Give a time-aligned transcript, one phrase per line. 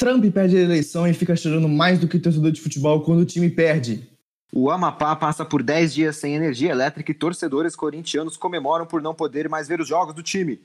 [0.00, 3.26] Trump perde a eleição e fica chorando mais do que torcedor de futebol quando o
[3.26, 4.08] time perde.
[4.50, 9.14] O Amapá passa por 10 dias sem energia elétrica e torcedores corintianos comemoram por não
[9.14, 10.58] poder mais ver os jogos do time.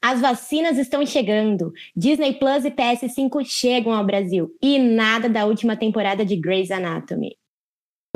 [0.00, 1.70] As vacinas estão chegando.
[1.94, 4.56] Disney Plus e PS5 chegam ao Brasil.
[4.62, 7.36] E nada da última temporada de Grey's Anatomy.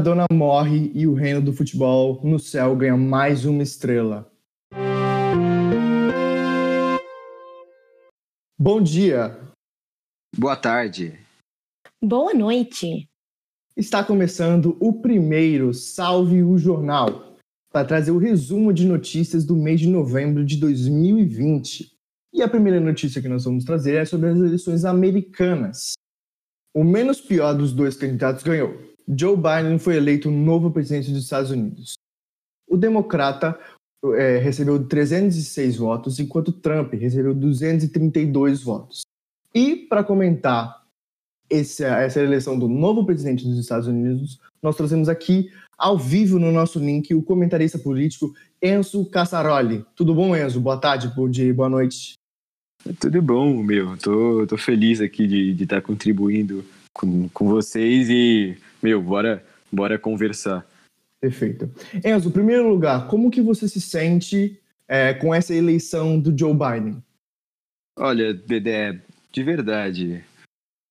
[0.01, 4.33] A dona morre e o reino do futebol no céu ganha mais uma estrela.
[8.59, 9.46] Bom dia.
[10.39, 11.19] Boa tarde.
[12.05, 13.09] Boa noite.
[13.75, 17.39] Está começando o primeiro Salve o Jornal
[17.73, 21.91] para trazer o resumo de notícias do mês de novembro de 2020.
[22.35, 25.95] E a primeira notícia que nós vamos trazer é sobre as eleições americanas.
[26.75, 28.77] O menos pior dos dois candidatos ganhou.
[29.09, 31.95] Joe Biden foi eleito novo presidente dos Estados Unidos.
[32.69, 33.59] O democrata
[34.15, 39.07] é, recebeu 306 votos, enquanto Trump recebeu 232 votos.
[39.57, 40.85] E para comentar
[41.49, 46.53] essa, essa eleição do novo presidente dos Estados Unidos, nós trouxemos aqui, ao vivo no
[46.53, 49.83] nosso link, o comentarista político Enzo Cassaroli.
[49.95, 50.61] Tudo bom, Enzo?
[50.61, 52.13] Boa tarde, bom dia, boa noite.
[53.01, 53.97] Tudo bom, meu.
[53.97, 56.63] Tô, tô feliz aqui de estar tá contribuindo
[56.93, 60.67] com, com vocês e, meu, bora, bora conversar.
[61.19, 61.71] Perfeito.
[62.05, 66.53] Enzo, em primeiro lugar, como que você se sente é, com essa eleição do Joe
[66.53, 67.03] Biden?
[67.99, 69.01] Olha, Dedé,
[69.37, 70.25] de verdade,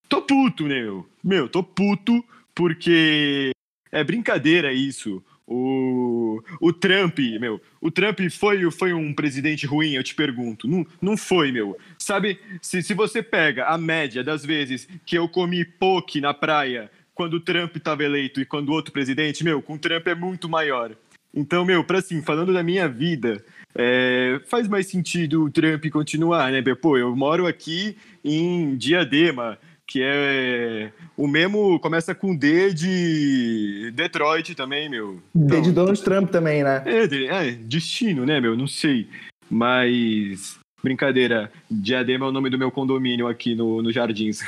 [0.07, 1.09] tô puto, meu?
[1.23, 3.49] Meu, tô puto porque
[3.91, 5.23] é brincadeira isso.
[5.47, 10.67] O, o Trump, meu, o Trump foi, foi um presidente ruim, eu te pergunto.
[10.67, 11.75] Não, não foi, meu.
[11.97, 16.91] Sabe, se, se você pega a média das vezes que eu comi poke na praia
[17.15, 20.13] quando o Trump estava eleito e quando o outro presidente, meu, com o Trump é
[20.13, 20.95] muito maior.
[21.35, 23.43] Então, meu, para assim, falando da minha vida,
[23.75, 26.63] é, faz mais sentido o Trump continuar, né?
[26.75, 34.55] Pô, eu moro aqui em Diadema, que é o mesmo começa com D de Detroit
[34.55, 35.21] também, meu.
[35.35, 36.81] D de Donald Trump também, né?
[36.85, 38.55] É, é, destino, né, meu?
[38.55, 39.09] Não sei.
[39.49, 44.39] Mas brincadeira, Diadema é o nome do meu condomínio aqui no, no Jardins.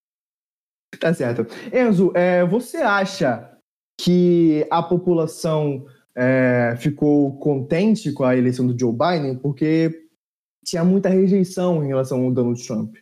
[0.98, 1.46] tá certo.
[1.72, 3.50] Enzo, é, você acha
[4.02, 9.36] que a população é, ficou contente com a eleição do Joe Biden?
[9.36, 10.06] Porque
[10.64, 12.96] tinha muita rejeição em relação ao Donald Trump.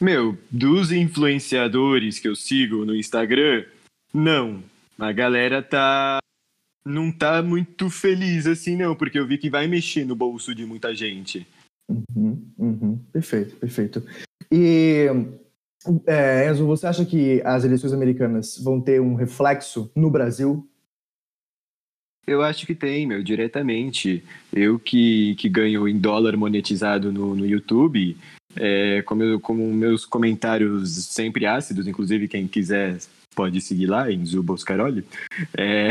[0.00, 3.64] Meu, dos influenciadores que eu sigo no Instagram,
[4.14, 4.62] não.
[4.98, 6.18] A galera tá.
[6.86, 10.64] Não tá muito feliz assim, não, porque eu vi que vai mexer no bolso de
[10.64, 11.46] muita gente.
[11.90, 12.98] Uhum, uhum.
[13.12, 14.02] Perfeito, perfeito.
[14.50, 15.06] E,
[16.06, 20.68] é, Enzo, você acha que as eleições americanas vão ter um reflexo no Brasil?
[22.26, 24.22] Eu acho que tem, meu, diretamente.
[24.52, 28.16] Eu que, que ganho em dólar monetizado no, no YouTube,
[28.54, 32.98] é, como, eu, como meus comentários sempre ácidos, inclusive quem quiser
[33.34, 35.04] pode seguir lá em Zuboscaroli.
[35.56, 35.88] É,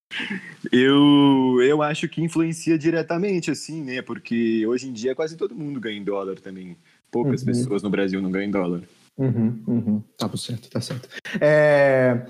[0.72, 4.00] eu, eu acho que influencia diretamente, assim, né?
[4.00, 6.74] Porque hoje em dia quase todo mundo ganha em dólar também.
[7.10, 7.46] Poucas uhum.
[7.46, 8.82] pessoas no Brasil não ganham em dólar.
[9.20, 10.02] Uhum, uhum.
[10.16, 11.08] Tá certo, tá certo.
[11.40, 12.26] É...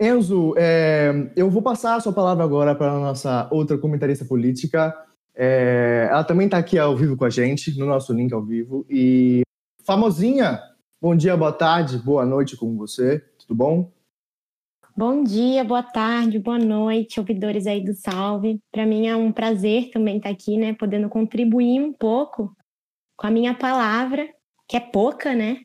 [0.00, 1.30] Enzo, é...
[1.36, 4.94] eu vou passar a sua palavra agora para a nossa outra comentarista política,
[5.38, 8.86] é, ela também está aqui ao vivo com a gente, no nosso link ao vivo.
[8.88, 9.42] E
[9.84, 10.58] famosinha,
[11.00, 13.92] bom dia, boa tarde, boa noite com você, tudo bom?
[14.96, 18.58] Bom dia, boa tarde, boa noite, ouvidores aí do Salve.
[18.72, 22.56] Para mim é um prazer também estar tá aqui, né, podendo contribuir um pouco
[23.14, 24.26] com a minha palavra,
[24.66, 25.60] que é pouca, né?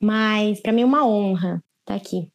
[0.00, 2.30] Mas para mim é uma honra estar tá aqui.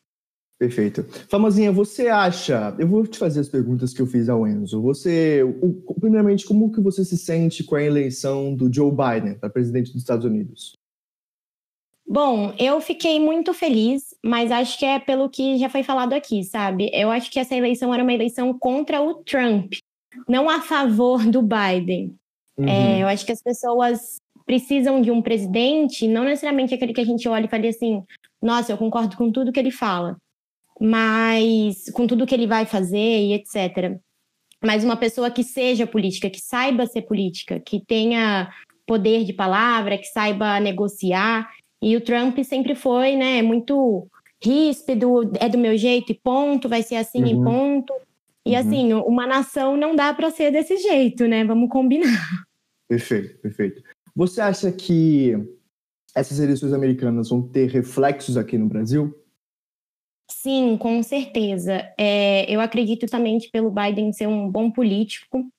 [0.57, 1.03] Perfeito.
[1.27, 2.73] Famosinha, você acha?
[2.79, 4.81] Eu vou te fazer as perguntas que eu fiz ao Enzo.
[4.81, 9.49] Você, o, primeiramente, como que você se sente com a eleição do Joe Biden para
[9.49, 10.73] presidente dos Estados Unidos?
[12.07, 16.43] Bom, eu fiquei muito feliz, mas acho que é pelo que já foi falado aqui,
[16.43, 16.89] sabe?
[16.93, 19.73] Eu acho que essa eleição era uma eleição contra o Trump,
[20.29, 22.15] não a favor do Biden.
[22.57, 22.69] Uhum.
[22.69, 27.05] É, eu acho que as pessoas precisam de um presidente, não necessariamente aquele que a
[27.05, 28.03] gente olha e fala assim,
[28.41, 30.17] nossa, eu concordo com tudo que ele fala
[30.79, 33.97] mas com tudo que ele vai fazer e etc.
[34.63, 38.51] Mas uma pessoa que seja política, que saiba ser política, que tenha
[38.85, 41.49] poder de palavra, que saiba negociar.
[41.81, 44.07] E o Trump sempre foi, né, muito
[44.43, 47.41] ríspido, é do meu jeito e ponto, vai ser assim uhum.
[47.41, 47.93] e ponto.
[48.45, 48.59] E uhum.
[48.59, 51.43] assim, uma nação não dá para ser desse jeito, né?
[51.45, 52.45] Vamos combinar.
[52.87, 53.81] Perfeito, perfeito.
[54.15, 55.33] Você acha que
[56.15, 59.13] essas eleições americanas vão ter reflexos aqui no Brasil?
[60.29, 61.91] Sim, com certeza.
[61.97, 65.49] É, eu acredito que pelo Biden ser um bom político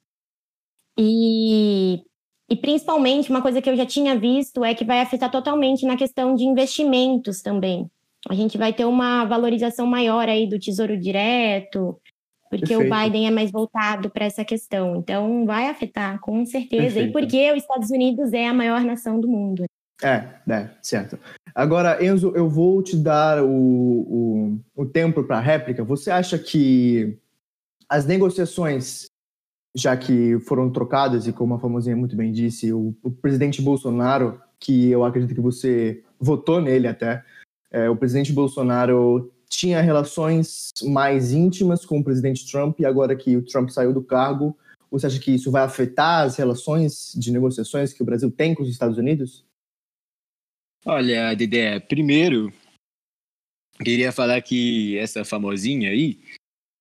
[0.98, 2.02] e
[2.50, 5.96] E principalmente, uma coisa que eu já tinha visto é que vai afetar totalmente na
[5.96, 7.90] questão de investimentos também.
[8.30, 12.00] A gente vai ter uma valorização maior aí do Tesouro Direto,
[12.48, 12.92] porque Perfeito.
[12.92, 14.96] o Biden é mais voltado para essa questão.
[14.96, 16.94] Então, vai afetar, com certeza.
[16.94, 17.08] Perfeito.
[17.08, 19.64] E porque os Estados Unidos é a maior nação do mundo.
[20.02, 21.18] É, é, certo.
[21.54, 25.82] Agora, Enzo, eu vou te dar o, o, o tempo para réplica.
[25.84, 27.18] Você acha que
[27.88, 29.06] as negociações,
[29.74, 34.40] já que foram trocadas, e como a famosinha muito bem disse, o, o presidente Bolsonaro,
[34.60, 37.24] que eu acredito que você votou nele até,
[37.70, 43.36] é, o presidente Bolsonaro tinha relações mais íntimas com o presidente Trump, e agora que
[43.36, 44.56] o Trump saiu do cargo,
[44.90, 48.62] você acha que isso vai afetar as relações de negociações que o Brasil tem com
[48.62, 49.44] os Estados Unidos?
[50.84, 52.52] Olha, Dedé, primeiro,
[53.82, 56.20] queria falar que essa famosinha aí,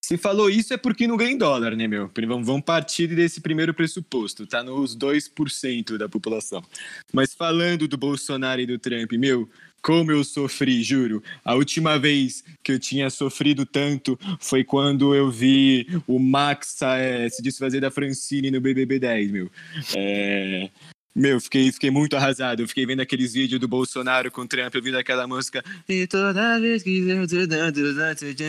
[0.05, 2.11] se falou isso é porque não ganha em dólar, né, meu?
[2.27, 6.63] Vamos partir desse primeiro pressuposto, tá nos 2% da população.
[7.11, 9.49] Mas falando do Bolsonaro e do Trump, meu,
[9.85, 11.21] como eu sofri, juro.
[11.43, 17.29] A última vez que eu tinha sofrido tanto foi quando eu vi o Max é,
[17.29, 19.51] se desfazer da Francine no BBB 10, meu.
[19.95, 20.71] É,
[21.15, 22.63] meu, fiquei, fiquei muito arrasado.
[22.63, 25.63] Eu fiquei vendo aqueles vídeos do Bolsonaro com o Trump, ouvindo aquela música.
[25.87, 27.27] E toda vez que eu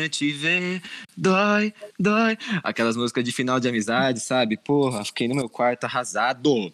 [0.08, 0.80] te ver,
[1.14, 2.38] dói, dói.
[2.64, 4.56] Aquelas músicas de final de amizade, sabe?
[4.56, 6.72] Porra, fiquei no meu quarto arrasado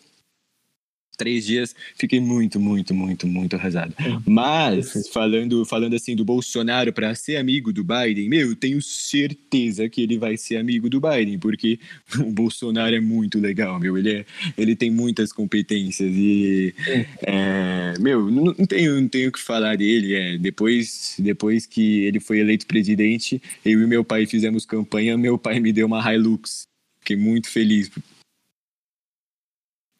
[1.23, 3.95] três dias, fiquei muito, muito, muito, muito arrasado.
[4.27, 9.89] Mas, falando, falando assim do Bolsonaro para ser amigo do Biden, meu, eu tenho certeza
[9.89, 11.79] que ele vai ser amigo do Biden, porque
[12.19, 13.97] o Bolsonaro é muito legal, meu.
[13.97, 14.25] Ele, é,
[14.59, 16.75] ele tem muitas competências e,
[17.23, 20.15] é, meu, não, não tenho não tenho o que falar dele.
[20.15, 25.39] É, depois, depois que ele foi eleito presidente, eu e meu pai fizemos campanha, meu
[25.39, 26.67] pai me deu uma Hilux.
[26.99, 27.91] Fiquei muito feliz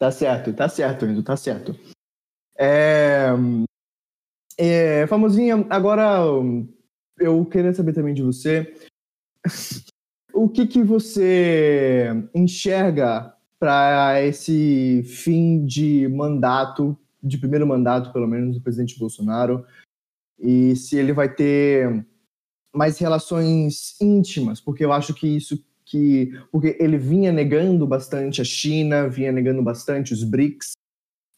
[0.03, 1.79] Tá certo, tá certo, Enzo, tá certo.
[2.59, 3.29] É,
[4.57, 6.19] é, famosinha, agora
[7.17, 8.75] eu queria saber também de você.
[10.35, 18.55] O que, que você enxerga para esse fim de mandato, de primeiro mandato, pelo menos,
[18.55, 19.63] do presidente Bolsonaro,
[20.39, 22.03] e se ele vai ter
[22.73, 28.45] mais relações íntimas, porque eu acho que isso que porque ele vinha negando bastante a
[28.45, 30.73] China, vinha negando bastante os BRICS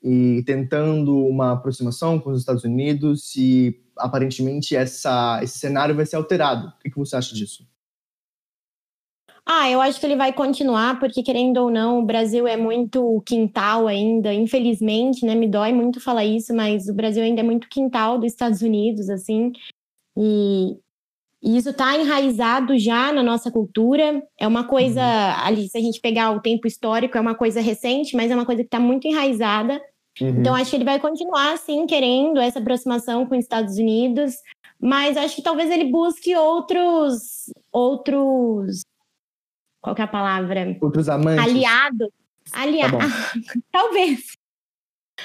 [0.04, 6.18] e tentando uma aproximação com os Estados Unidos e aparentemente essa, esse cenário vai ser
[6.18, 6.68] alterado.
[6.68, 7.68] O que, que você acha disso?
[9.48, 13.22] Ah, eu acho que ele vai continuar, porque querendo ou não, o Brasil é muito
[13.28, 15.36] quintal ainda, infelizmente, né?
[15.36, 19.08] Me dói muito falar isso, mas o Brasil ainda é muito quintal dos Estados Unidos,
[19.08, 19.52] assim.
[20.18, 20.80] E,
[21.46, 24.24] e isso está enraizado já na nossa cultura.
[24.40, 25.46] É uma coisa, uhum.
[25.46, 28.48] ali, se a gente pegar o tempo histórico, é uma coisa recente, mas é uma
[28.48, 29.80] coisa que está muito enraizada.
[30.20, 30.30] Uhum.
[30.40, 34.34] Então, acho que ele vai continuar, sim, querendo essa aproximação com os Estados Unidos,
[34.82, 37.52] mas acho que talvez ele busque outros.
[37.72, 38.82] outros.
[39.84, 40.76] Qual é a palavra?
[40.82, 41.46] Outros amantes.
[41.46, 42.10] Aliados.
[42.54, 42.98] Aliados.
[42.98, 44.36] Tá talvez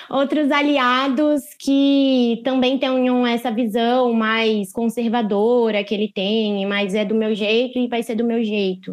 [0.09, 7.15] outros aliados que também tenham essa visão mais conservadora que ele tem, mas é do
[7.15, 8.93] meu jeito e vai ser do meu jeito.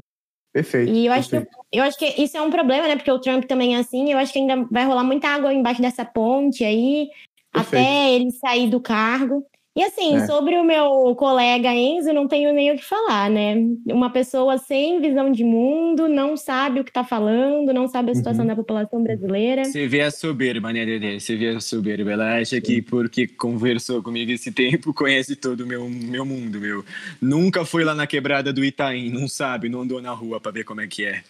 [0.53, 0.91] Perfeito.
[0.91, 1.55] E eu acho, perfeito.
[1.71, 2.95] Que, eu acho que isso é um problema, né?
[2.95, 4.11] Porque o Trump também é assim.
[4.11, 7.09] Eu acho que ainda vai rolar muita água embaixo dessa ponte aí,
[7.53, 7.85] perfeito.
[7.85, 9.45] até ele sair do cargo.
[9.77, 10.25] E assim, é.
[10.25, 13.53] sobre o meu colega Enzo, não tenho nem o que falar, né?
[13.85, 18.15] Uma pessoa sem visão de mundo, não sabe o que está falando, não sabe a
[18.15, 18.47] situação uhum.
[18.47, 19.65] da população brasileira.
[19.65, 21.19] Você vê a soberba, né, Dedê?
[21.19, 22.11] Você vê a soberba.
[22.11, 22.61] Ela acha Sim.
[22.63, 26.83] que porque conversou comigo esse tempo, conhece todo o meu, meu mundo, meu.
[27.21, 30.63] Nunca foi lá na quebrada do Itaim, não sabe, não andou na rua para ver
[30.63, 31.21] como é que é.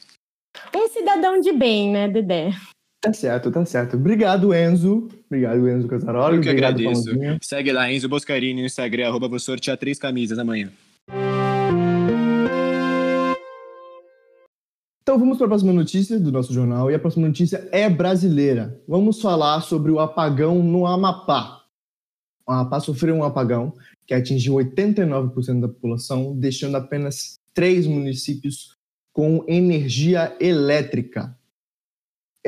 [0.74, 2.52] Um cidadão de bem, né, Dedé?
[3.00, 3.96] Tá certo, tá certo.
[3.96, 5.08] Obrigado, Enzo.
[5.28, 6.38] Obrigado, Enzo Casaroli.
[6.38, 7.12] Eu que Obrigado, agradeço.
[7.42, 10.72] Segue lá, Enzo Boscarini no Instagram, arroba vou sortear três camisas amanhã.
[15.04, 18.78] Então vamos para a próxima notícia do nosso jornal, e a próxima notícia é brasileira.
[18.86, 21.62] Vamos falar sobre o apagão no Amapá.
[22.46, 23.74] O Amapá sofreu um apagão
[24.06, 28.76] que atingiu 89% da população, deixando apenas três municípios
[29.14, 31.37] com energia elétrica.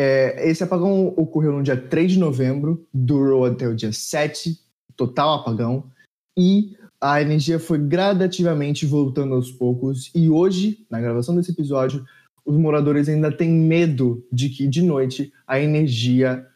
[0.01, 4.57] É, esse apagão ocorreu no dia 3 de novembro, durou até o dia 7,
[4.95, 5.91] total apagão,
[6.37, 10.09] e a energia foi gradativamente voltando aos poucos.
[10.15, 12.05] E hoje, na gravação desse episódio,
[12.45, 16.47] os moradores ainda têm medo de que de noite a energia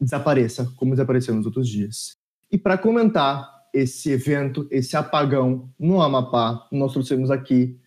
[0.00, 2.16] desapareça, como desapareceu nos outros dias.
[2.50, 7.78] E para comentar esse evento, esse apagão no Amapá, nós trouxemos aqui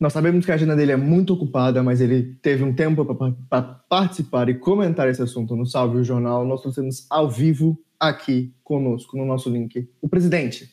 [0.00, 3.04] Nós sabemos que a agenda dele é muito ocupada, mas ele teve um tempo
[3.48, 6.44] para participar e comentar esse assunto no Salve o Jornal.
[6.44, 10.72] Nós trouxemos ao vivo aqui conosco no nosso link o presidente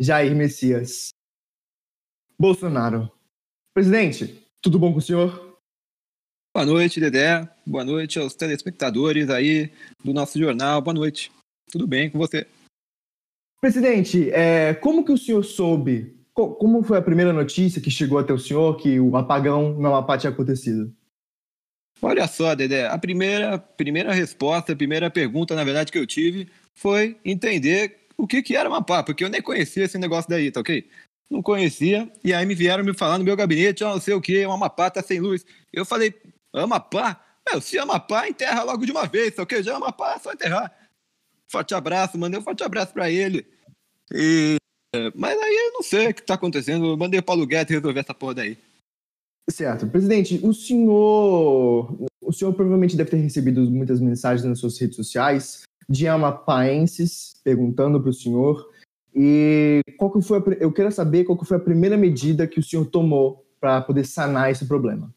[0.00, 1.10] Jair Messias
[2.36, 3.08] Bolsonaro.
[3.72, 5.58] Presidente, tudo bom com o senhor?
[6.52, 7.48] Boa noite, Dedé.
[7.64, 9.70] Boa noite aos telespectadores aí
[10.02, 10.82] do nosso jornal.
[10.82, 11.30] Boa noite.
[11.70, 12.46] Tudo bem com você?
[13.60, 18.32] Presidente, é, como que o senhor soube como foi a primeira notícia que chegou até
[18.32, 20.94] o senhor que o apagão no Amapá tinha acontecido?
[22.02, 26.46] Olha só, Dedé, a primeira, primeira resposta, a primeira pergunta, na verdade, que eu tive
[26.74, 30.60] foi entender o que, que era Amapá, porque eu nem conhecia esse negócio daí, tá
[30.60, 30.86] ok?
[31.30, 34.44] Não conhecia, e aí me vieram me falar no meu gabinete, não sei o que,
[34.44, 35.44] o Amapá tá sem luz.
[35.72, 36.14] Eu falei,
[36.52, 37.18] Amapá?
[37.50, 39.62] Meu, se Amapá, enterra logo de uma vez, tá ok?
[39.62, 40.70] Já Amapá, é só enterrar.
[41.48, 43.46] Forte abraço, mandei um forte abraço para ele.
[44.12, 44.65] E é,
[45.14, 46.86] mas aí eu não sei o que está acontecendo.
[46.86, 48.58] Eu mandei o Paulo Guedes resolver essa porra daí.
[49.48, 49.86] Certo.
[49.86, 51.94] Presidente, o senhor.
[52.20, 58.00] O senhor provavelmente deve ter recebido muitas mensagens nas suas redes sociais de amapaenses perguntando
[58.00, 58.68] para o senhor.
[59.14, 62.58] E qual que foi a, eu quero saber qual que foi a primeira medida que
[62.58, 65.12] o senhor tomou para poder sanar esse problema.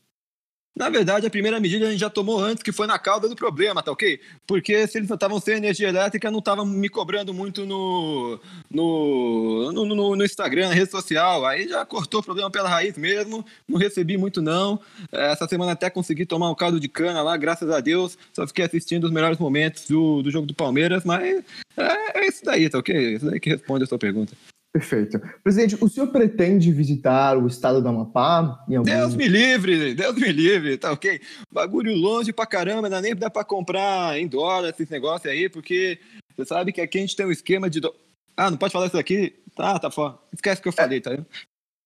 [0.75, 3.35] Na verdade, a primeira medida a gente já tomou antes, que foi na causa do
[3.35, 4.19] problema, tá ok?
[4.47, 8.39] Porque se eles estavam sem energia elétrica, não estavam me cobrando muito no,
[8.71, 11.45] no, no, no, Instagram, na rede social.
[11.45, 14.79] Aí já cortou o problema pela raiz mesmo, não recebi muito não.
[15.11, 18.17] Essa semana até consegui tomar um caldo de cana lá, graças a Deus.
[18.31, 21.43] Só fiquei assistindo os melhores momentos do, do jogo do Palmeiras, mas
[21.75, 22.95] é, é isso daí, tá ok?
[22.95, 24.33] É isso daí que responde a sua pergunta.
[24.71, 25.19] Perfeito.
[25.43, 28.63] Presidente, o senhor pretende visitar o estado do Amapá?
[28.67, 28.83] Algum...
[28.83, 31.19] Deus me livre, Deus me livre, tá ok?
[31.51, 35.99] Bagulho longe pra caramba, não nem dá pra comprar em dólar esses negócios aí, porque
[36.35, 37.79] você sabe que aqui a gente tem um esquema de.
[37.79, 37.93] Do...
[38.37, 39.35] Ah, não pode falar isso aqui?
[39.55, 40.19] Tá, tá fora.
[40.31, 41.01] Esquece o que eu falei, é.
[41.01, 41.17] tá?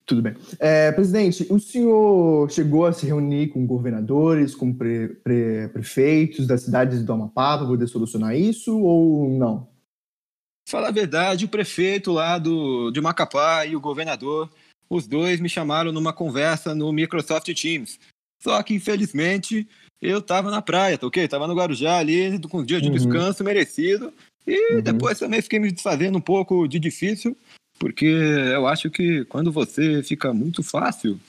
[0.06, 0.36] Tudo bem.
[0.60, 6.63] É, presidente, o senhor chegou a se reunir com governadores, com pre, pre, prefeitos das
[6.63, 9.73] cidades do Amapá para poder solucionar isso ou não?
[10.74, 14.50] Falar a verdade, o prefeito lá do, de Macapá e o governador,
[14.89, 18.00] os dois me chamaram numa conversa no Microsoft Teams.
[18.42, 19.68] Só que, infelizmente,
[20.01, 21.27] eu estava na praia, tá ok?
[21.27, 22.94] Tava no Guarujá ali, com um dia de uhum.
[22.96, 24.12] descanso merecido.
[24.48, 24.82] E uhum.
[24.82, 27.38] depois também fiquei me desfazendo um pouco de difícil,
[27.77, 31.20] porque eu acho que quando você fica muito fácil,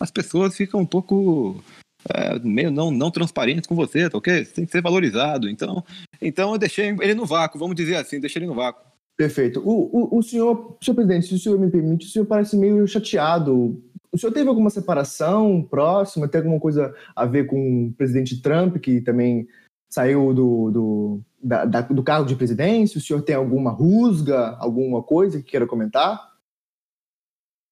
[0.00, 1.62] as pessoas ficam um pouco
[2.08, 4.46] é, meio não, não transparentes com você, tá ok?
[4.46, 5.46] Você tem que ser valorizado.
[5.46, 5.84] Então,
[6.22, 8.93] então eu deixei ele no vácuo, vamos dizer assim, deixei ele no vácuo.
[9.16, 9.60] Perfeito.
[9.60, 12.86] O, o, o senhor, senhor presidente, se o senhor me permite, o senhor parece meio
[12.86, 13.80] chateado.
[14.10, 16.28] O senhor teve alguma separação próxima?
[16.28, 19.48] Tem alguma coisa a ver com o presidente Trump, que também
[19.88, 22.98] saiu do, do, da, da, do cargo de presidência?
[22.98, 26.34] O senhor tem alguma rusga, alguma coisa que queira comentar?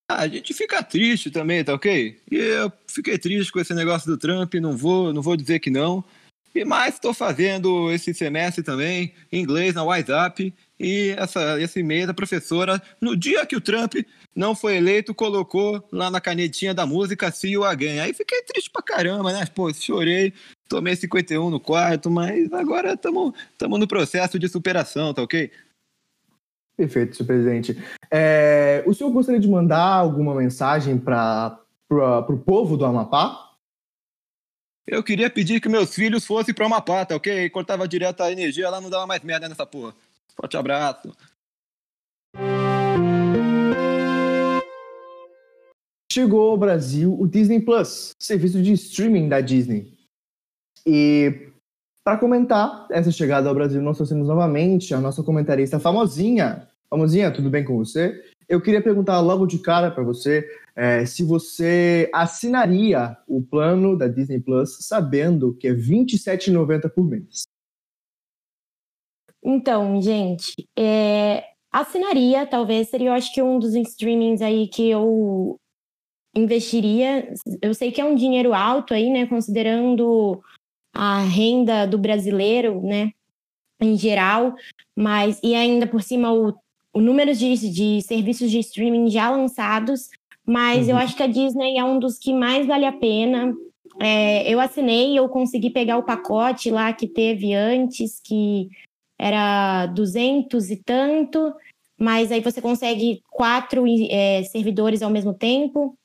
[0.09, 2.21] Ah, a gente fica triste também, tá ok?
[2.31, 5.71] E eu fiquei triste com esse negócio do Trump, não vou, não vou dizer que
[5.71, 6.05] não.
[6.55, 12.13] E mais estou fazendo esse semestre também, inglês na WhatsApp, e essa, esse e-mail da
[12.13, 13.95] professora, no dia que o Trump
[14.35, 18.01] não foi eleito, colocou lá na canetinha da música See You Again.
[18.01, 19.47] Aí fiquei triste pra caramba, né?
[19.47, 20.33] Pô, chorei,
[20.69, 23.33] tomei 51 no quarto, mas agora estamos
[23.79, 25.53] no processo de superação, tá ok?
[26.77, 27.79] Perfeito, senhor presidente.
[28.11, 31.61] É, o senhor gostaria de mandar alguma mensagem para
[31.91, 33.53] o povo do Amapá?
[34.85, 37.49] Eu queria pedir que meus filhos fossem para o Amapá, tá ok?
[37.51, 39.95] Cortava direto a energia, lá não dava mais merda nessa porra.
[40.37, 41.13] Forte abraço.
[46.13, 49.93] Chegou ao Brasil o Disney Plus, serviço de streaming da Disney.
[50.87, 51.49] E
[52.05, 56.69] para comentar essa chegada ao Brasil, nós trouxemos novamente a nossa comentarista famosinha.
[56.91, 58.23] Famosinha, tudo bem com você?
[58.49, 60.47] Eu queria perguntar logo de cara para você
[60.77, 67.05] é, se você assinaria o plano da Disney Plus sabendo que é R$ 27,90 por
[67.05, 67.45] mês.
[69.45, 75.59] Então, gente, é, assinaria, talvez seria, eu acho que um dos streamings aí que eu
[76.35, 77.33] investiria.
[77.61, 80.41] Eu sei que é um dinheiro alto aí, né, considerando
[80.95, 83.11] a renda do brasileiro, né,
[83.81, 84.55] em geral,
[84.97, 86.55] mas e ainda por cima o,
[86.93, 90.09] o número de, de serviços de streaming já lançados,
[90.47, 90.93] mas uhum.
[90.93, 93.55] eu acho que a Disney é um dos que mais vale a pena.
[94.01, 98.69] É, eu assinei, eu consegui pegar o pacote lá que teve antes, que
[99.23, 101.55] era 200 e tanto,
[101.97, 105.97] mas aí você consegue quatro é, servidores ao mesmo tempo.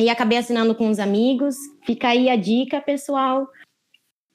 [0.00, 1.54] E acabei assinando com os amigos.
[1.84, 3.46] Fica aí a dica, pessoal.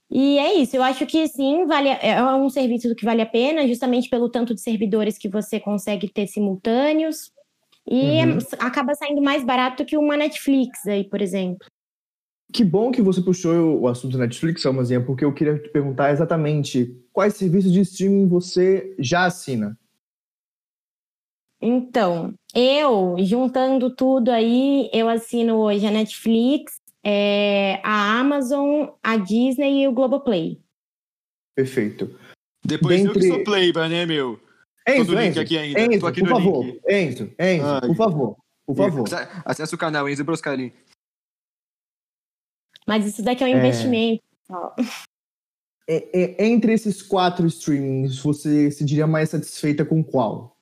[0.09, 3.65] E é isso, eu acho que sim, vale, é um serviço que vale a pena,
[3.65, 7.31] justamente pelo tanto de servidores que você consegue ter simultâneos.
[7.89, 8.37] E uhum.
[8.59, 11.65] acaba saindo mais barato que uma Netflix aí, por exemplo.
[12.53, 17.00] Que bom que você puxou o assunto Netflix, Almazinha, porque eu queria te perguntar exatamente
[17.11, 19.77] quais serviços de streaming você já assina.
[21.61, 29.83] Então, eu, juntando tudo aí, eu assino hoje a Netflix, é, a Amazon, a Disney
[29.83, 30.59] e o Globoplay.
[31.55, 32.17] Perfeito.
[32.65, 33.19] Depois Dentre...
[33.19, 34.39] eu que sou playba, né, meu?
[34.87, 35.81] Enzo, Enzo, aqui ainda.
[35.81, 36.65] Enzo, aqui por favor.
[36.65, 36.81] Link.
[36.89, 37.87] Enzo, Enzo, Ai.
[37.87, 38.37] por favor.
[38.65, 39.05] Por favor.
[39.45, 40.71] Acesse o canal Enzo Broscalin.
[42.87, 43.57] Mas isso daqui é um é...
[43.57, 44.23] investimento.
[45.87, 50.55] É, é, entre esses quatro streamings, você se diria mais satisfeita com qual?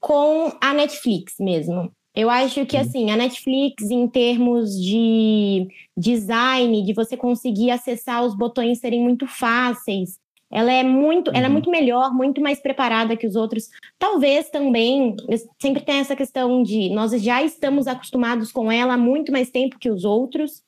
[0.00, 1.90] Com a Netflix mesmo.
[2.14, 2.82] Eu acho que, uhum.
[2.82, 9.26] assim, a Netflix, em termos de design, de você conseguir acessar os botões serem muito
[9.26, 10.20] fáceis,
[10.54, 11.36] ela é muito, uhum.
[11.36, 11.52] ela é uhum.
[11.54, 13.68] muito melhor, muito mais preparada que os outros.
[13.98, 15.16] Talvez também,
[15.60, 19.78] sempre tem essa questão de nós já estamos acostumados com ela há muito mais tempo
[19.78, 20.62] que os outros,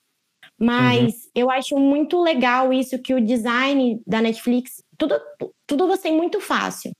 [0.58, 1.30] mas uhum.
[1.34, 5.14] eu acho muito legal isso que o design da Netflix, tudo,
[5.66, 6.92] tudo você é muito fácil.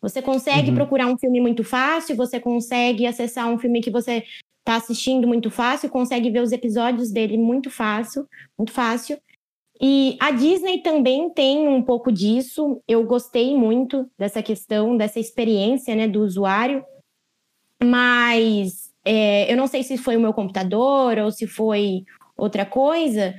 [0.00, 0.76] Você consegue uhum.
[0.76, 4.24] procurar um filme muito fácil, você consegue acessar um filme que você
[4.60, 9.18] está assistindo muito fácil, consegue ver os episódios dele muito fácil, muito fácil.
[9.80, 12.82] E a Disney também tem um pouco disso.
[12.86, 16.84] Eu gostei muito dessa questão, dessa experiência né, do usuário,
[17.82, 22.04] mas é, eu não sei se foi o meu computador ou se foi
[22.38, 23.34] outra coisa,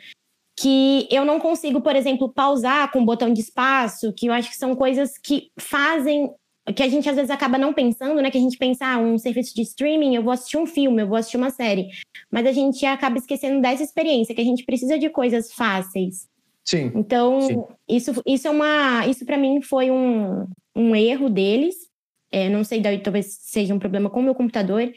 [0.60, 4.50] que eu não consigo, por exemplo, pausar com o botão de espaço, que eu acho
[4.50, 6.30] que são coisas que fazem
[6.74, 8.30] que a gente às vezes acaba não pensando, né?
[8.30, 11.08] Que a gente pensa, ah, um serviço de streaming, eu vou assistir um filme, eu
[11.08, 11.88] vou assistir uma série.
[12.32, 16.28] Mas a gente acaba esquecendo dessa experiência, que a gente precisa de coisas fáceis.
[16.64, 16.92] Sim.
[16.94, 17.64] Então, sim.
[17.88, 19.08] isso, isso é uma.
[19.08, 21.76] Isso para mim foi um, um erro deles.
[22.32, 24.92] É, não sei, daí talvez seja um problema com o meu computador.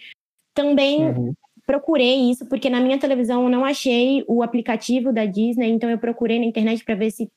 [0.54, 1.32] Também uhum.
[1.66, 5.98] Procurei isso, porque na minha televisão eu não achei o aplicativo da Disney, então eu
[5.98, 7.30] procurei na internet para ver se.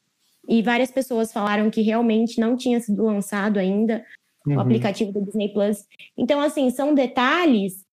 [0.48, 4.06] E várias pessoas falaram que realmente não tinha sido lançado ainda
[4.46, 4.58] uhum.
[4.58, 5.86] o aplicativo do Disney Plus.
[6.16, 7.84] Então, assim, são detalhes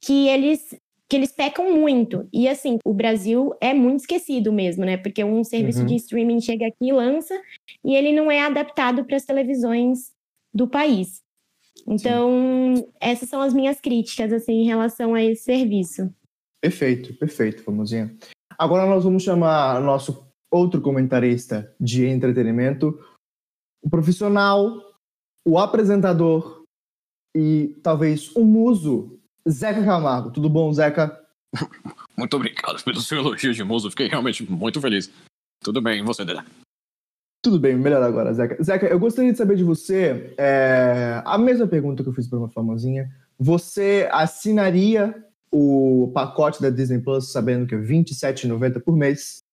[0.00, 2.28] que eles que eles pecam muito.
[2.32, 4.96] E assim, o Brasil é muito esquecido mesmo, né?
[4.96, 5.86] Porque um serviço uhum.
[5.86, 7.34] de streaming chega aqui e lança
[7.84, 10.12] e ele não é adaptado para as televisões
[10.52, 11.22] do país.
[11.86, 12.88] Então, Sim.
[13.00, 16.12] essas são as minhas críticas assim em relação a esse serviço.
[16.60, 18.14] Perfeito, perfeito, Famosinha.
[18.58, 22.98] Agora nós vamos chamar nosso outro comentarista de entretenimento,
[23.82, 24.86] o profissional
[25.46, 26.64] o apresentador
[27.34, 30.32] e talvez o muso, Zeca Camargo.
[30.32, 31.24] Tudo bom, Zeca?
[32.18, 33.90] Muito obrigado pelo seu elogio de muso.
[33.90, 35.12] Fiquei realmente muito feliz.
[35.62, 36.42] Tudo bem, e você, Dedé?
[37.46, 38.60] Tudo bem, melhor agora, Zeca.
[38.60, 42.40] Zeca, eu gostaria de saber de você é, a mesma pergunta que eu fiz para
[42.40, 43.08] uma famosinha.
[43.38, 45.14] Você assinaria
[45.48, 49.44] o pacote da Disney Plus sabendo que é R$27,90 por mês?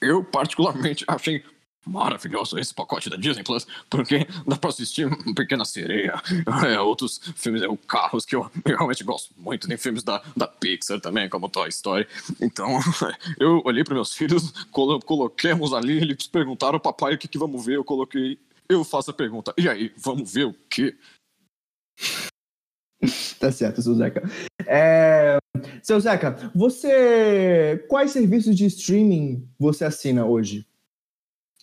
[0.00, 1.42] Eu, particularmente, achei
[1.86, 6.14] maravilhoso esse pacote da Disney Plus, porque dá pra assistir Pequena Sereia,
[6.66, 10.46] é, outros filmes, é, Carros, que eu, eu, realmente gosto muito, tem filmes da, da
[10.46, 12.06] Pixar também, como Toy Story.
[12.40, 12.78] Então,
[13.38, 17.64] eu olhei para meus filhos, colo, coloquemos ali, eles perguntaram, papai, o que, que vamos
[17.64, 17.76] ver?
[17.76, 20.96] Eu coloquei, eu faço a pergunta, e aí, vamos ver o quê?
[23.38, 24.22] tá certo, seu Zeca.
[24.66, 25.38] É...
[25.82, 27.84] Seu Zeca, você.
[27.88, 30.66] Quais serviços de streaming você assina hoje?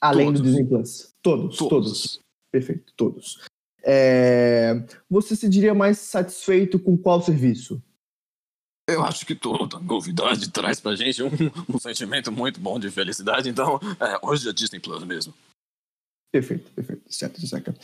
[0.01, 0.41] Além todos.
[0.41, 1.13] do Disney Plus.
[1.21, 1.69] Todos, todos.
[1.69, 2.19] todos.
[2.51, 3.39] Perfeito, todos.
[3.83, 4.83] É...
[5.09, 7.81] Você se diria mais satisfeito com qual serviço?
[8.89, 11.29] Eu acho que toda novidade traz pra gente um,
[11.69, 15.33] um sentimento muito bom de felicidade, então é, hoje é Disney Plus mesmo.
[16.31, 17.75] Perfeito, perfeito, certo, Zeca.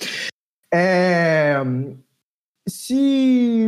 [0.74, 1.56] É...
[2.68, 3.68] Se.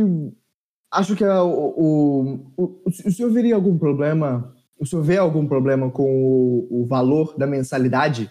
[0.92, 4.54] Acho que o, o, o, o senhor veria algum problema?
[4.78, 8.30] O senhor vê algum problema com o, o valor da mensalidade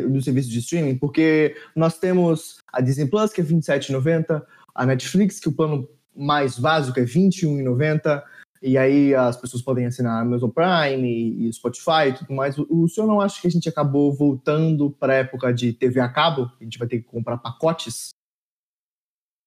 [0.00, 4.42] do serviço de streaming, porque nós temos a Disney Plus, que é R$27,90,
[4.74, 8.22] a Netflix, que o plano mais básico é R$21,90,
[8.62, 12.56] e aí as pessoas podem assinar a Amazon Prime e, Spotify e tudo mais.
[12.56, 15.98] O, o senhor não acha que a gente acabou voltando para a época de TV
[15.98, 16.50] a cabo?
[16.60, 18.10] A gente vai ter que comprar pacotes?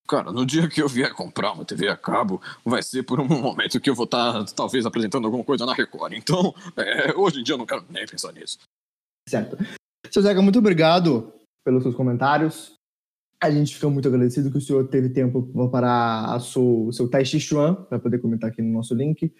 [0.07, 3.25] Cara, no dia que eu vier comprar uma TV a cabo, vai ser por um
[3.25, 6.13] momento que eu vou estar, tá, talvez, apresentando alguma coisa na Record.
[6.13, 8.59] Então, é, hoje em dia eu não quero nem pensar nisso.
[9.27, 9.57] Certo.
[10.11, 12.75] Seu Zeca, muito obrigado pelos seus comentários.
[13.41, 17.75] A gente fica muito agradecido que o senhor teve tempo para o seu teste Chuan,
[17.75, 19.33] para poder comentar aqui no nosso link.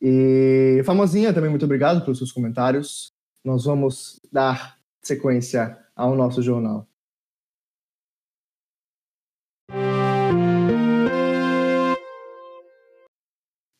[0.00, 3.12] E Famosinha, também muito obrigado pelos seus comentários.
[3.44, 6.87] Nós vamos dar sequência ao nosso jornal.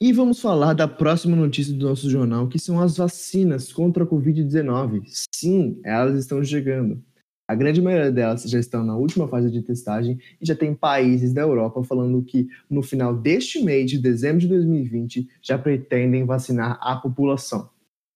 [0.01, 4.07] E vamos falar da próxima notícia do nosso jornal, que são as vacinas contra a
[4.07, 5.03] Covid-19.
[5.35, 7.03] Sim, elas estão chegando.
[7.49, 11.33] A grande maioria delas já estão na última fase de testagem e já tem países
[11.33, 16.79] da Europa falando que no final deste mês de dezembro de 2020 já pretendem vacinar
[16.81, 17.69] a população.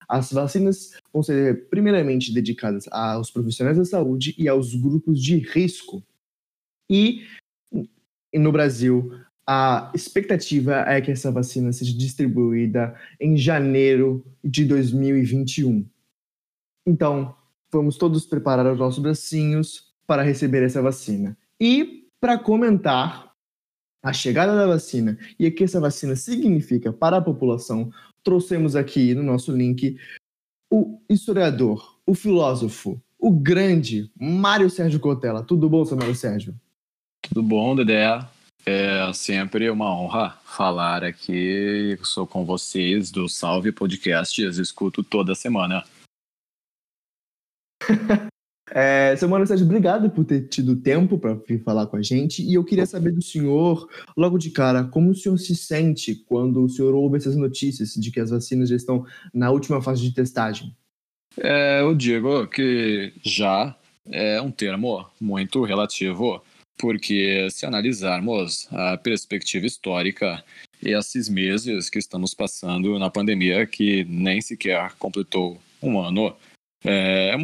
[0.09, 6.01] As vacinas vão ser primeiramente dedicadas aos profissionais da saúde e aos grupos de risco.
[6.89, 7.23] E
[8.33, 9.11] no Brasil,
[9.47, 15.85] a expectativa é que essa vacina seja distribuída em janeiro de 2021.
[16.87, 17.35] Então,
[17.71, 21.37] vamos todos preparar os nossos bracinhos para receber essa vacina.
[21.61, 23.33] E para comentar
[24.03, 27.91] a chegada da vacina e o que essa vacina significa para a população,
[28.23, 29.97] trouxemos aqui no nosso link
[30.71, 35.43] o historiador, o filósofo, o grande Mário Sérgio Cotella.
[35.43, 36.55] Tudo bom, seu Mário Sérgio?
[37.23, 38.27] Tudo bom, Dedé?
[38.65, 41.99] É sempre uma honra falar aqui.
[42.05, 45.83] Sou com vocês do Salve Podcasts, escuto toda semana.
[48.71, 52.41] é, seu Mano Sérgio, obrigado por ter tido tempo para vir falar com a gente.
[52.41, 56.65] E eu queria saber do senhor, logo de cara, como o senhor se sente quando
[56.65, 60.15] o senhor ouve essas notícias de que as vacinas já estão na última fase de
[60.15, 60.73] testagem?
[61.37, 66.41] É, eu digo que já é um termo muito relativo
[66.79, 70.45] porque se analisarmos a perspectiva histórica,
[70.83, 76.35] esses meses que estamos passando na pandemia, que nem sequer completou um ano,
[76.85, 77.35] é,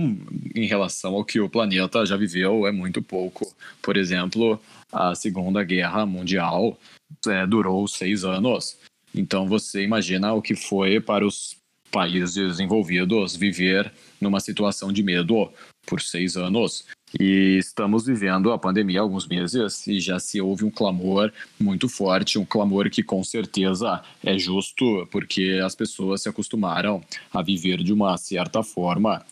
[0.55, 3.55] em relação ao que o planeta já viveu, é muito pouco.
[3.81, 4.61] Por exemplo,
[4.93, 6.79] a Segunda Guerra Mundial
[7.27, 8.77] é, durou seis anos.
[9.15, 11.57] Então você imagina o que foi para os
[11.91, 15.51] países envolvidos viver numa situação de medo
[15.87, 16.85] por seis anos.
[17.19, 21.89] E estamos vivendo a pandemia há alguns meses e já se ouve um clamor muito
[21.89, 27.01] forte, um clamor que com certeza é justo, porque as pessoas se acostumaram
[27.33, 29.25] a viver de uma certa forma,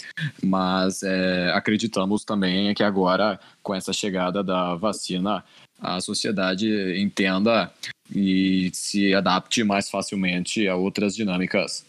[0.43, 5.45] mas é, acreditamos também que agora, com essa chegada da vacina,
[5.79, 7.71] a sociedade entenda
[8.15, 11.85] e se adapte mais facilmente a outras dinâmicas.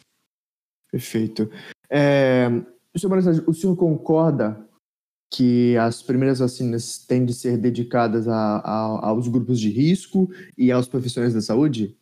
[0.91, 1.49] Perfeito.
[1.89, 2.49] É,
[3.45, 4.66] o senhor concorda
[5.29, 10.71] que as primeiras vacinas têm de ser dedicadas a, a, aos grupos de risco e
[10.71, 11.97] aos profissionais da saúde?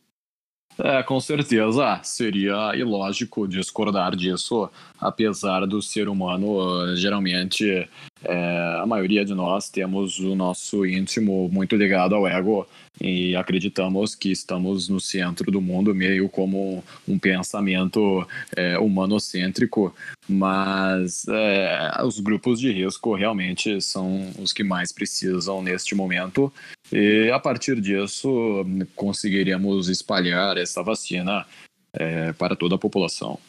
[0.78, 2.02] É, com certeza.
[2.04, 7.88] Seria ilógico discordar disso, apesar do ser humano, geralmente,
[8.24, 12.68] é, a maioria de nós temos o nosso íntimo muito ligado ao ego
[13.00, 19.94] e acreditamos que estamos no centro do mundo, meio como um pensamento é, humanocêntrico,
[20.28, 26.52] mas é, os grupos de risco realmente são os que mais precisam neste momento,
[26.92, 31.46] e a partir disso conseguiríamos espalhar essa vacina
[31.94, 33.40] é, para toda a população.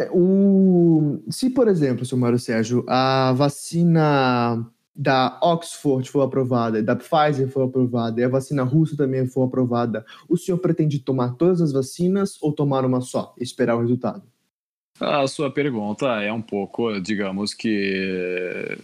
[0.00, 1.22] É, o...
[1.30, 7.62] Se, por exemplo, seu Mário Sérgio, a vacina da Oxford for aprovada, da Pfizer for
[7.62, 12.36] aprovada e a vacina russa também for aprovada, o senhor pretende tomar todas as vacinas
[12.42, 14.22] ou tomar uma só e esperar o resultado?
[14.98, 18.78] A sua pergunta é um pouco, digamos que.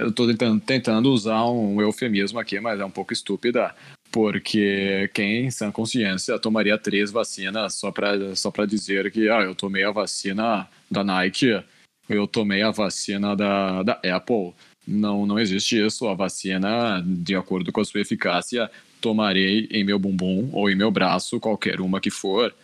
[0.00, 3.74] Eu estou tentando, tentando usar um eufemismo aqui, mas é um pouco estúpida,
[4.12, 9.84] porque quem, sem consciência, tomaria três vacinas só para só dizer que ah, eu tomei
[9.84, 11.62] a vacina da Nike,
[12.08, 14.52] eu tomei a vacina da, da Apple
[14.86, 16.06] não, não existe isso.
[16.06, 20.90] A vacina, de acordo com a sua eficácia, tomarei em meu bumbum ou em meu
[20.90, 22.54] braço, qualquer uma que for.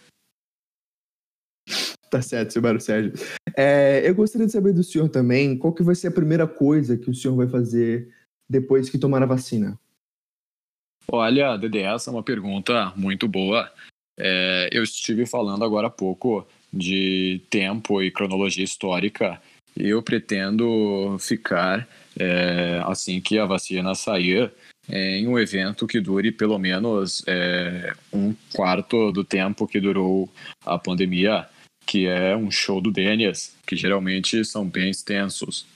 [2.11, 3.13] Tá certo, seu Mário Sérgio.
[3.57, 6.97] É, eu gostaria de saber do senhor também qual que vai ser a primeira coisa
[6.97, 8.13] que o senhor vai fazer
[8.49, 9.79] depois que tomar a vacina.
[11.07, 13.71] Olha, Dedé, essa é uma pergunta muito boa.
[14.19, 19.41] É, eu estive falando agora há pouco de tempo e cronologia histórica
[19.77, 24.53] eu pretendo ficar é, assim que a vacina sair,
[24.89, 30.29] é, em um evento que dure pelo menos é, um quarto do tempo que durou
[30.65, 31.47] a pandemia,
[31.91, 35.67] que é um show do Dennis, que geralmente são bem extensos.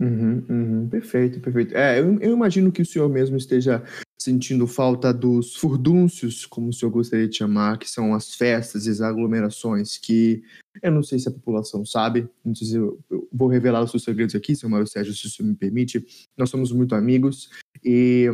[0.00, 1.76] Uhum, uhum, perfeito, perfeito.
[1.76, 3.84] É, eu, eu, imagino que o senhor mesmo esteja
[4.18, 8.90] sentindo falta dos furdúncios, como o senhor gostaria de chamar, que são as festas e
[8.90, 10.42] as aglomerações, que
[10.82, 13.90] eu não sei se a população sabe, não sei se eu, eu vou revelar os
[13.90, 16.02] seus segredos aqui, seu Mário Sérgio, se o senhor me permite.
[16.38, 17.50] Nós somos muito amigos
[17.84, 18.30] e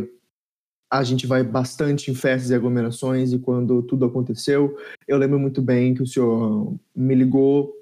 [0.90, 5.60] a gente vai bastante em festas e aglomerações, e quando tudo aconteceu, eu lembro muito
[5.60, 7.72] bem que o senhor me ligou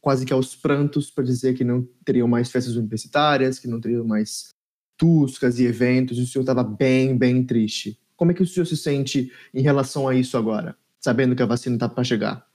[0.00, 4.04] quase que aos prantos para dizer que não teriam mais festas universitárias, que não teriam
[4.06, 4.48] mais
[4.96, 7.98] tuscas e eventos, e o senhor estava bem, bem triste.
[8.16, 10.76] Como é que o senhor se sente em relação a isso agora?
[11.00, 12.46] sabendo que a vacina está para chegar?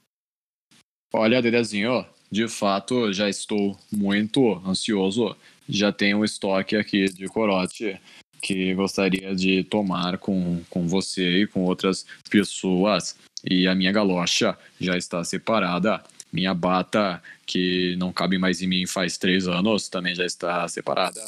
[1.13, 5.35] Olha, Dedezinho, de fato já estou muito ansioso.
[5.67, 7.99] Já tenho um estoque aqui de corote
[8.43, 13.15] que gostaria de tomar com, com você e com outras pessoas.
[13.49, 16.03] E a minha galocha já está separada.
[16.31, 21.21] Minha bata, que não cabe mais em mim faz três anos, também já está separada.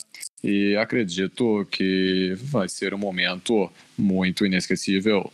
[0.43, 5.31] E acredito que vai ser um momento muito inesquecível.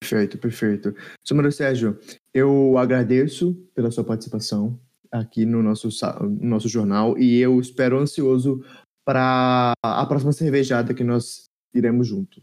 [0.00, 0.96] Perfeito, perfeito.
[1.24, 1.98] Senhor Sérgio,
[2.32, 4.80] eu agradeço pela sua participação
[5.10, 5.88] aqui no nosso,
[6.22, 8.62] no nosso jornal e eu espero ansioso
[9.08, 12.42] para a próxima cervejada que nós iremos junto.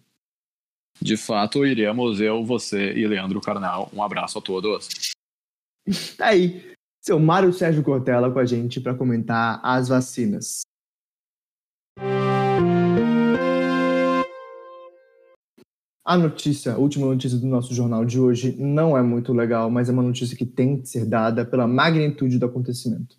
[0.99, 3.91] De fato, iremos eu, você e Leandro Carnal.
[3.93, 4.89] Um abraço a todos.
[6.17, 10.61] Tá aí, seu Mário Sérgio Cortella com a gente para comentar as vacinas.
[16.03, 19.89] A notícia, a última notícia do nosso jornal de hoje não é muito legal, mas
[19.89, 23.15] é uma notícia que tem que ser dada pela magnitude do acontecimento.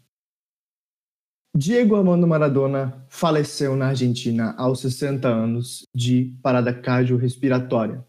[1.57, 8.05] Diego Armando Maradona faleceu na Argentina aos 60 anos de parada cardiorrespiratória.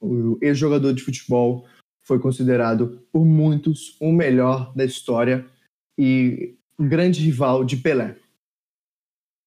[0.00, 1.66] O ex-jogador de futebol
[2.02, 5.46] foi considerado por muitos o melhor da história
[5.98, 8.16] e grande rival de Pelé.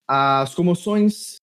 [0.07, 1.37] As comoções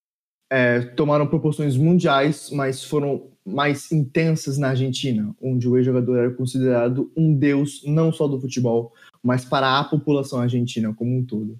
[0.49, 7.11] é, tomaram proporções mundiais, mas foram mais intensas na Argentina, onde o ex-jogador era considerado
[7.17, 11.59] um deus não só do futebol, mas para a população argentina como um todo.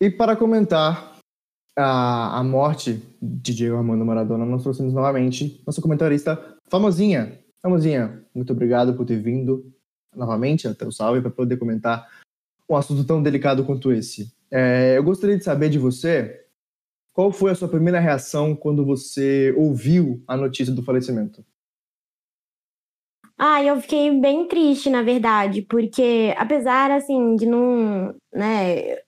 [0.00, 1.18] E para comentar
[1.76, 7.38] a, a morte de Diego Armando Maradona, nós trouxemos novamente nossa comentarista famosinha.
[7.62, 9.70] Famosinha, muito obrigado por ter vindo
[10.16, 12.08] novamente até o Salve para poder comentar
[12.68, 14.32] um assunto tão delicado quanto esse.
[14.50, 16.46] É, eu gostaria de saber de você
[17.12, 21.44] qual foi a sua primeira reação quando você ouviu a notícia do falecimento?
[23.36, 28.98] Ah, eu fiquei bem triste, na verdade, porque apesar assim de não, né,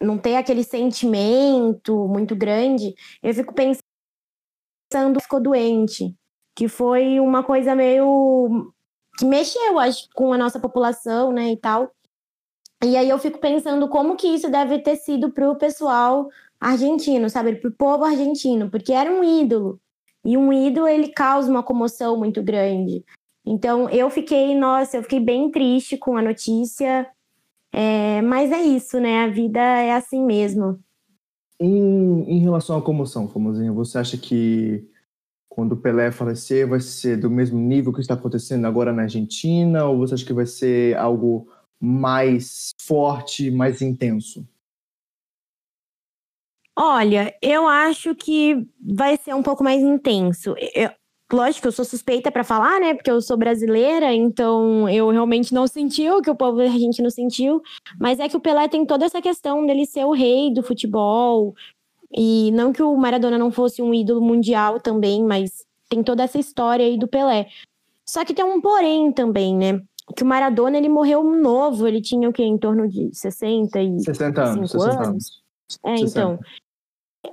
[0.00, 3.82] não ter aquele sentimento muito grande, eu fico pensando
[5.20, 6.14] ficou doente,
[6.54, 8.72] que foi uma coisa meio
[9.18, 11.90] que mexeu acho, com a nossa população, né, e tal.
[12.84, 16.28] E aí eu fico pensando como que isso deve ter sido para o pessoal
[16.60, 17.56] argentino, sabe?
[17.56, 19.80] Para o povo argentino, porque era um ídolo.
[20.24, 23.04] E um ídolo, ele causa uma comoção muito grande.
[23.44, 27.08] Então, eu fiquei, nossa, eu fiquei bem triste com a notícia.
[27.78, 29.24] É, mas é isso, né?
[29.24, 30.82] A vida é assim mesmo.
[31.60, 34.88] Em, em relação à comoção, Famosinha, você acha que
[35.46, 39.84] quando o Pelé falecer vai ser do mesmo nível que está acontecendo agora na Argentina?
[39.84, 44.48] Ou você acha que vai ser algo mais forte, mais intenso?
[46.74, 50.54] Olha, eu acho que vai ser um pouco mais intenso.
[50.74, 50.90] Eu,
[51.32, 52.94] lógico que eu sou suspeita para falar, né?
[52.94, 57.60] Porque eu sou brasileira, então eu realmente não senti o que o povo argentino sentiu.
[57.98, 61.54] Mas é que o Pelé tem toda essa questão dele ser o rei do futebol.
[62.12, 66.38] E não que o Maradona não fosse um ídolo mundial também, mas tem toda essa
[66.38, 67.48] história aí do Pelé.
[68.04, 69.80] Só que tem um porém também, né?
[70.16, 72.44] Que o Maradona ele morreu novo, ele tinha o quê?
[72.44, 74.70] Em torno de 60 e 60 anos.
[74.70, 75.08] 60 anos.
[75.08, 75.42] anos.
[75.84, 76.08] É, 60.
[76.08, 76.38] então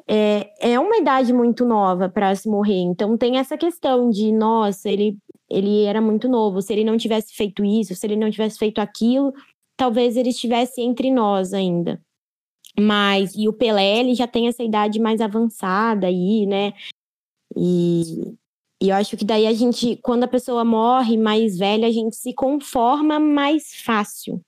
[0.08, 2.82] é, é uma idade muito nova para se morrer.
[2.82, 5.18] Então tem essa questão de, nossa, ele,
[5.50, 6.62] ele era muito novo.
[6.62, 9.34] Se ele não tivesse feito isso, se ele não tivesse feito aquilo,
[9.78, 12.02] talvez ele estivesse entre nós ainda.
[12.80, 16.74] Mas, e o Pelé, ele já tem essa idade mais avançada aí, né?
[17.56, 18.36] E,
[18.82, 22.16] e eu acho que daí a gente, quando a pessoa morre mais velha, a gente
[22.16, 24.42] se conforma mais fácil.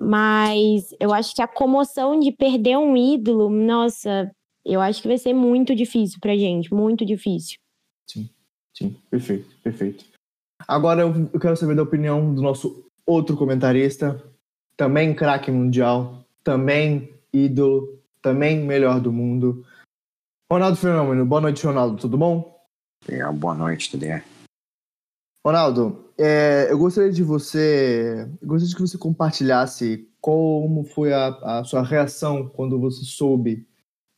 [0.00, 4.30] Mas eu acho que a comoção de perder um ídolo, nossa,
[4.64, 7.58] eu acho que vai ser muito difícil pra gente, muito difícil.
[8.10, 8.28] Sim,
[8.76, 10.04] sim, perfeito, perfeito.
[10.66, 14.22] Agora eu quero saber da opinião do nosso outro comentarista,
[14.76, 19.64] também craque mundial, também ídolo, também melhor do mundo.
[20.50, 22.56] Ronaldo Fenômeno, boa noite, Ronaldo, tudo bom?
[23.08, 24.35] É, boa noite, TDR.
[25.46, 31.84] Ronaldo, é, eu gostaria de você, gostaria que você compartilhasse como foi a, a, sua
[31.84, 33.64] reação quando você soube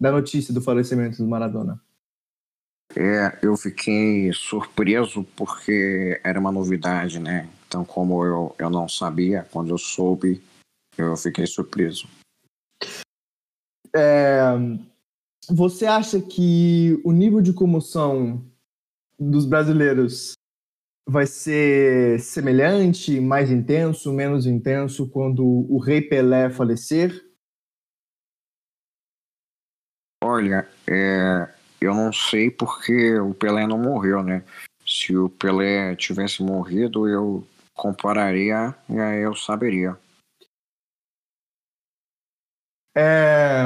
[0.00, 1.78] da notícia do falecimento do Maradona.
[2.96, 7.46] É, eu fiquei surpreso porque era uma novidade, né?
[7.66, 10.42] Então, como eu, eu não sabia, quando eu soube,
[10.96, 12.08] eu fiquei surpreso.
[13.94, 14.44] É,
[15.50, 18.42] você acha que o nível de comoção
[19.20, 20.37] dos brasileiros
[21.08, 27.24] vai ser semelhante, mais intenso, menos intenso quando o Rei Pelé falecer?
[30.22, 31.48] Olha, é,
[31.80, 34.44] eu não sei porque o Pelé não morreu, né?
[34.88, 39.96] se o Pelé tivesse morrido, eu compararia e aí eu saberia.
[42.96, 43.64] É,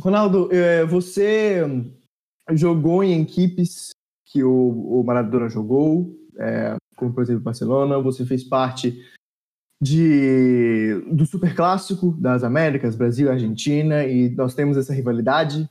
[0.00, 1.60] Ronaldo, é, você
[2.52, 3.90] jogou em equipes
[4.24, 9.04] que o, o Maradona jogou, é, como por exemplo Barcelona, você fez parte
[9.80, 15.68] de, do Super Clássico das Américas, Brasil e Argentina, e nós temos essa rivalidade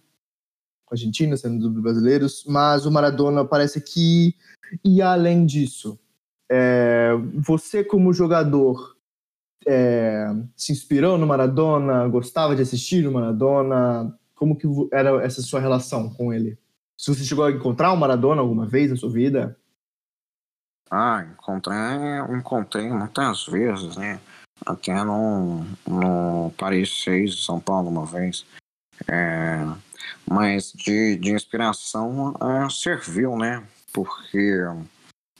[0.85, 4.35] com a Argentina, sendo dos brasileiros, mas o Maradona parece que
[4.83, 5.99] e além disso.
[6.51, 8.95] É, você como jogador
[9.67, 15.59] é, se inspirou no Maradona, gostava de assistir o Maradona, como que era essa sua
[15.59, 16.57] relação com ele?
[16.97, 19.55] Se você chegou a encontrar o Maradona alguma vez na sua vida?
[20.89, 21.77] Ah, encontrei,
[22.35, 24.19] encontrei muitas vezes, né?
[24.65, 28.45] Até no, no Paris 6, São Paulo, uma vez.
[29.07, 29.59] É,
[30.25, 33.63] mas de, de inspiração é, serviu, né?
[33.93, 34.61] Porque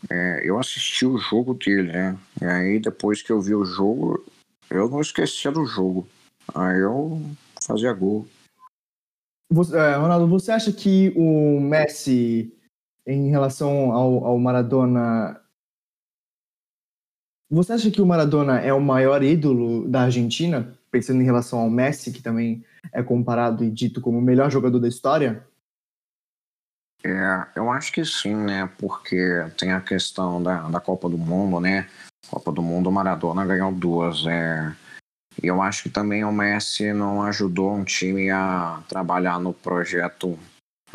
[0.10, 2.18] é, eu assisti o jogo dele, né?
[2.42, 4.24] E aí depois que eu vi o jogo,
[4.70, 6.08] eu não esquecia do jogo.
[6.54, 7.22] Aí eu
[7.62, 8.28] fazia gol.
[9.52, 12.54] Você, é, Ronaldo, você acha que o Messi,
[13.10, 15.42] em relação ao, ao Maradona,
[17.50, 21.70] você acha que o Maradona é o maior ídolo da Argentina, pensando em relação ao
[21.70, 25.44] Messi, que também é comparado e dito como o melhor jogador da história?
[27.04, 28.70] É, eu acho que sim, né?
[28.78, 29.18] Porque
[29.58, 31.90] tem a questão da, da Copa do Mundo, né?
[32.30, 34.26] Copa do Mundo, o Maradona ganhou duas.
[34.28, 34.72] É,
[35.42, 40.38] e eu acho que também o Messi não ajudou um time a trabalhar no projeto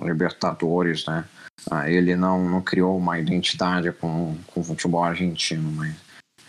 [0.01, 1.25] Libertadores, né?
[1.71, 5.97] Ah, ele não, não criou uma identidade com, com o futebol argentino, mas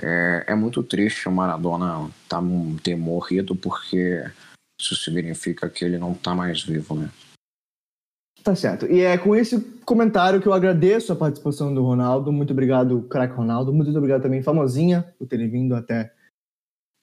[0.01, 2.41] é, é muito triste o Maradona tá,
[2.83, 4.23] ter morrido porque
[4.79, 7.09] isso significa que ele não está mais vivo, né?
[8.43, 8.85] Tá certo.
[8.85, 12.31] E é com esse comentário que eu agradeço a participação do Ronaldo.
[12.31, 13.73] Muito obrigado, craque Ronaldo.
[13.73, 16.13] Muito obrigado também, Famosinha, por terem vindo até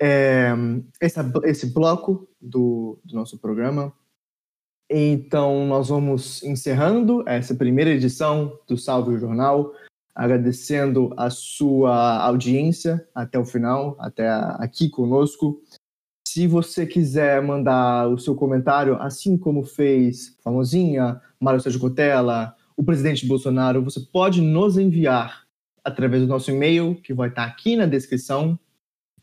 [0.00, 0.52] é,
[1.00, 3.92] esse, esse bloco do, do nosso programa.
[4.90, 9.72] Então, nós vamos encerrando essa primeira edição do Salve o Jornal
[10.14, 15.62] agradecendo a sua audiência até o final, até aqui conosco.
[16.26, 22.84] Se você quiser mandar o seu comentário, assim como fez Famosinha, Mário Sérgio Cotella, o
[22.84, 25.42] presidente Bolsonaro, você pode nos enviar
[25.84, 28.58] através do nosso e-mail, que vai estar aqui na descrição.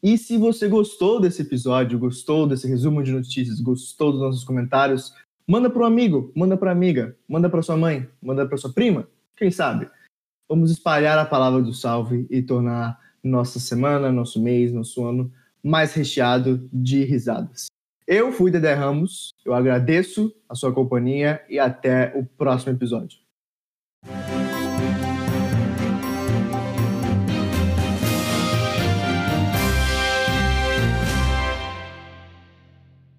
[0.04, 5.14] E se você gostou desse episódio, gostou desse resumo de notícias, gostou dos nossos comentários,
[5.50, 9.08] manda para um amigo, manda para amiga, manda para sua mãe, manda para sua prima,
[9.36, 9.90] quem sabe?
[10.48, 15.34] Vamos espalhar a palavra do salve e tornar nossa semana, nosso mês, nosso ano
[15.64, 17.66] mais recheado de risadas.
[18.06, 23.18] Eu fui Dedé Ramos, eu agradeço a sua companhia e até o próximo episódio.